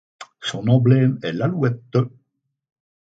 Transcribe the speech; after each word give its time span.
Son 0.39 0.67
emblème 0.67 1.19
est 1.21 1.31
l'alouette. 1.31 1.95